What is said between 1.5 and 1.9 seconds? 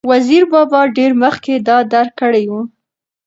دا